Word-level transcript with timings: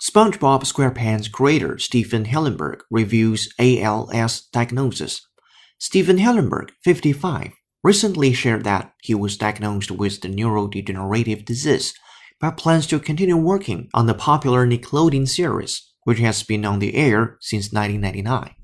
SpongeBob 0.00 0.62
SquarePants 0.62 1.30
creator 1.30 1.76
Stephen 1.76 2.24
Hillenburg 2.24 2.80
reviews 2.90 3.52
ALS 3.58 4.48
diagnosis. 4.52 5.28
Stephen 5.78 6.16
Hillenburg, 6.16 6.70
55, 6.82 7.52
recently 7.84 8.32
shared 8.32 8.64
that 8.64 8.94
he 9.02 9.14
was 9.14 9.36
diagnosed 9.36 9.90
with 9.90 10.22
the 10.22 10.28
neurodegenerative 10.28 11.44
disease, 11.44 11.92
but 12.40 12.56
plans 12.56 12.86
to 12.86 12.98
continue 12.98 13.36
working 13.36 13.90
on 13.92 14.06
the 14.06 14.14
popular 14.14 14.66
Nickelodeon 14.66 15.28
series, 15.28 15.92
which 16.04 16.20
has 16.20 16.42
been 16.42 16.64
on 16.64 16.78
the 16.78 16.94
air 16.94 17.36
since 17.42 17.70
1999. 17.70 18.54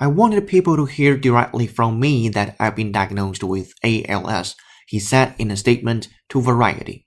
I 0.00 0.06
wanted 0.08 0.48
people 0.48 0.74
to 0.74 0.86
hear 0.86 1.16
directly 1.16 1.68
from 1.68 2.00
me 2.00 2.28
that 2.30 2.56
I've 2.58 2.74
been 2.74 2.90
diagnosed 2.90 3.44
with 3.44 3.74
ALS, 3.84 4.56
he 4.88 4.98
said 4.98 5.36
in 5.38 5.52
a 5.52 5.56
statement 5.56 6.08
to 6.30 6.42
Variety. 6.42 7.06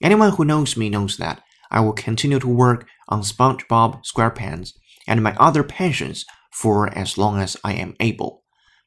Anyone 0.00 0.32
who 0.32 0.44
knows 0.44 0.76
me 0.76 0.88
knows 0.88 1.16
that 1.16 1.42
I 1.70 1.80
will 1.80 1.92
continue 1.92 2.38
to 2.38 2.48
work 2.48 2.86
on 3.08 3.22
SpongeBob 3.22 4.02
SquarePants 4.04 4.72
and 5.06 5.22
my 5.22 5.34
other 5.36 5.62
passions 5.62 6.24
for 6.52 6.88
as 6.96 7.18
long 7.18 7.38
as 7.40 7.56
I 7.64 7.74
am 7.74 7.94
able. 8.00 8.44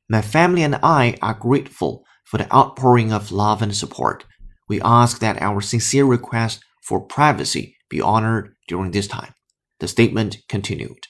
My 0.09 0.21
family 0.21 0.63
and 0.63 0.75
I 0.81 1.17
are 1.21 1.33
grateful 1.33 2.05
for 2.25 2.37
the 2.37 2.53
outpouring 2.53 3.11
of 3.11 3.31
love 3.31 3.61
and 3.61 3.75
support. 3.75 4.25
We 4.67 4.81
ask 4.81 5.19
that 5.19 5.41
our 5.41 5.61
sincere 5.61 6.05
request 6.05 6.63
for 6.81 7.01
privacy 7.01 7.75
be 7.89 8.01
honored 8.01 8.55
during 8.67 8.91
this 8.91 9.07
time. 9.07 9.33
The 9.79 9.87
statement 9.87 10.37
continued. 10.47 11.07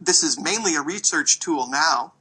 This 0.00 0.22
is 0.22 0.40
mainly 0.40 0.74
a 0.74 0.82
research 0.82 1.40
tool 1.40 1.68
now, 1.68 2.14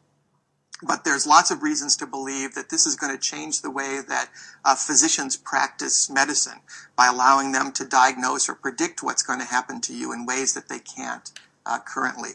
but 0.83 1.03
there's 1.03 1.25
lots 1.25 1.49
of 1.49 1.63
reasons 1.63 1.95
to 1.97 2.05
believe 2.05 2.53
that 2.53 2.69
this 2.69 2.85
is 2.85 2.95
going 2.95 3.11
to 3.11 3.21
change 3.21 3.61
the 3.61 3.71
way 3.71 3.99
that 4.07 4.29
uh, 4.63 4.75
physicians 4.75 5.35
practice 5.35 6.09
medicine 6.09 6.59
by 6.95 7.07
allowing 7.07 7.51
them 7.51 7.71
to 7.71 7.85
diagnose 7.85 8.47
or 8.47 8.53
predict 8.53 9.01
what's 9.01 9.23
going 9.23 9.39
to 9.39 9.45
happen 9.45 9.81
to 9.81 9.95
you 9.95 10.13
in 10.13 10.25
ways 10.25 10.53
that 10.53 10.69
they 10.69 10.79
can't 10.79 11.31
uh, 11.65 11.79
currently. 11.79 12.31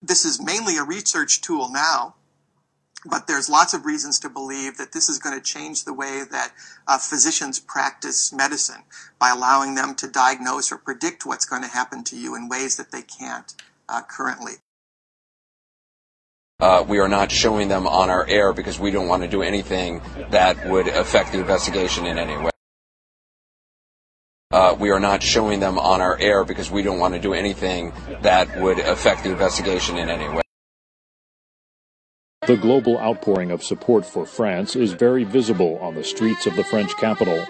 This 0.00 0.24
is 0.24 0.42
mainly 0.42 0.76
a 0.76 0.82
research 0.82 1.42
tool 1.42 1.70
now, 1.70 2.16
but 3.04 3.28
there's 3.28 3.48
lots 3.48 3.72
of 3.72 3.86
reasons 3.86 4.18
to 4.20 4.28
believe 4.28 4.76
that 4.78 4.92
this 4.92 5.08
is 5.08 5.20
going 5.20 5.36
to 5.36 5.42
change 5.42 5.84
the 5.84 5.94
way 5.94 6.22
that 6.28 6.52
uh, 6.88 6.98
physicians 6.98 7.60
practice 7.60 8.32
medicine 8.32 8.82
by 9.20 9.30
allowing 9.30 9.76
them 9.76 9.94
to 9.94 10.08
diagnose 10.08 10.72
or 10.72 10.76
predict 10.76 11.24
what's 11.24 11.44
going 11.44 11.62
to 11.62 11.68
happen 11.68 12.02
to 12.02 12.16
you 12.16 12.34
in 12.34 12.48
ways 12.48 12.76
that 12.76 12.90
they 12.90 13.02
can't 13.02 13.54
uh, 13.88 14.02
currently. 14.02 14.54
Uh, 16.62 16.84
we 16.86 17.00
are 17.00 17.08
not 17.08 17.32
showing 17.32 17.66
them 17.66 17.88
on 17.88 18.08
our 18.08 18.24
air 18.28 18.52
because 18.52 18.78
we 18.78 18.92
don't 18.92 19.08
want 19.08 19.20
to 19.20 19.28
do 19.28 19.42
anything 19.42 20.00
that 20.30 20.64
would 20.68 20.86
affect 20.86 21.32
the 21.32 21.40
investigation 21.40 22.06
in 22.06 22.18
any 22.18 22.36
way. 22.36 22.52
Uh, 24.52 24.76
we 24.78 24.90
are 24.90 25.00
not 25.00 25.24
showing 25.24 25.58
them 25.58 25.76
on 25.76 26.00
our 26.00 26.16
air 26.20 26.44
because 26.44 26.70
we 26.70 26.80
don't 26.80 27.00
want 27.00 27.14
to 27.14 27.20
do 27.20 27.34
anything 27.34 27.92
that 28.20 28.60
would 28.60 28.78
affect 28.78 29.24
the 29.24 29.30
investigation 29.32 29.98
in 29.98 30.08
any 30.08 30.28
way. 30.28 30.42
The 32.46 32.56
global 32.56 32.96
outpouring 32.96 33.50
of 33.50 33.64
support 33.64 34.06
for 34.06 34.24
France 34.24 34.76
is 34.76 34.92
very 34.92 35.24
visible 35.24 35.80
on 35.80 35.96
the 35.96 36.04
streets 36.04 36.46
of 36.46 36.54
the 36.54 36.62
French 36.62 36.96
capital. 36.96 37.44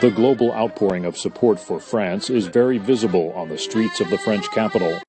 The 0.00 0.12
global 0.12 0.52
outpouring 0.52 1.04
of 1.06 1.18
support 1.18 1.58
for 1.58 1.80
France 1.80 2.30
is 2.30 2.46
very 2.46 2.78
visible 2.78 3.32
on 3.32 3.48
the 3.48 3.58
streets 3.58 4.00
of 4.00 4.10
the 4.10 4.18
French 4.18 4.48
capital. 4.52 5.00